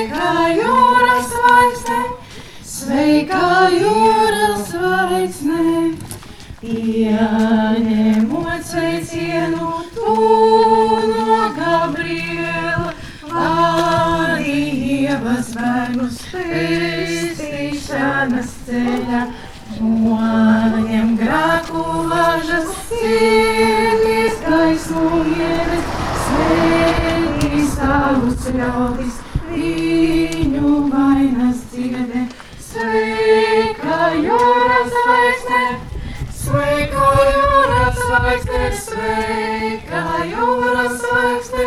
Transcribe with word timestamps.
sveika 0.00 0.56
jūras 0.56 1.28
vaisne, 1.44 2.00
sveika 2.64 3.68
jūras 3.74 4.70
vaisne. 4.72 5.92
Pieņemot 6.60 8.62
sveicienu 8.64 9.68
tu 9.92 10.14
no 11.10 11.36
Gabriela, 11.56 12.92
vādi 13.28 14.60
ievas 15.04 15.48
bērnu 15.56 16.06
spēstīšanas 16.16 18.50
ceļā. 18.66 19.22
Noņem 19.80 21.08
grāku 21.20 21.82
važas, 22.08 22.68
sienis 22.88 24.36
gaismu 24.48 25.08
ienes, 25.36 25.84
sveiki 26.26 27.58
savus 27.76 28.42
ļaudis 28.56 29.16
viņu 29.50 30.72
vainas 30.90 31.64
dziedē. 31.72 32.22
Sveika 32.70 33.98
jūras 34.14 34.90
zvaigzne, 34.94 35.62
sveika 36.40 37.06
jūras 37.28 37.96
zvaigzne, 37.98 38.62
sveika 38.84 40.02
jūras 40.30 40.94
zvaigzne, 41.02 41.66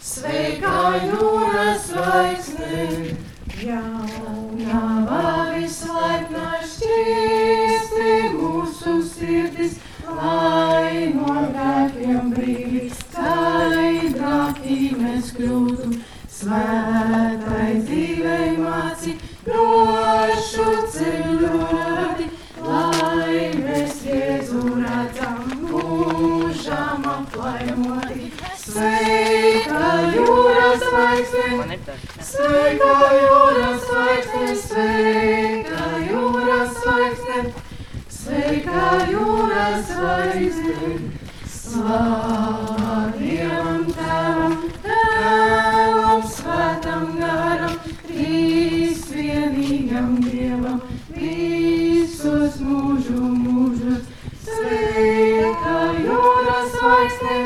sveika 0.00 0.76
jūras 1.04 1.90
zvaigzne. 1.90 3.16
Jaunava 3.60 5.52
vislaipnā 5.52 6.48
šķīsti 6.64 8.14
mūsu 8.38 8.94
sirdis, 9.04 9.74
lai 10.08 11.12
no 11.12 11.34
grēkiem 11.52 12.32
brīvi 12.32 12.86
skaidrāki 13.02 14.78
mēs 14.96 15.34
kļūtu. 15.36 16.00
Svētai 16.40 17.19
drošu 19.46 20.66
ceļu 20.94 21.60
radi, 21.72 22.26
lai 22.64 23.50
mēs 23.56 24.00
Jēzu 24.06 24.62
redzam 24.80 25.38
mūžām 25.70 27.06
aplaimoti. 27.14 28.30
Sveika 28.60 29.92
jūras 30.14 30.84
zvaigzne, 30.84 31.78
sveika 32.32 32.92
jūras 33.16 33.86
zvaigzne, 33.86 34.52
sveika 34.64 35.88
jūras 36.10 36.76
zvaigzne, 36.82 37.40
sveika 38.18 38.86
jūras 39.14 39.88
zvaigzne. 39.94 41.00
Slāva 41.60 42.39
vienīgam 50.00 50.16
Dievam, 50.24 50.80
visus 51.14 52.60
mūžu 52.60 53.20
mūžus. 53.20 54.06
Sveika 54.40 55.74
jūras 56.00 56.72
zvaigzne, 56.74 57.36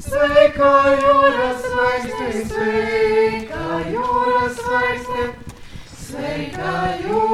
sveika 0.00 0.72
jūras 1.02 1.60
zvaigzne, 1.66 2.30
sveika 2.48 3.82
jūras 3.92 4.56
zvaigzne, 4.62 5.28
sveika 5.92 6.74
jūras 7.04 7.10
zvaigzne. 7.10 7.31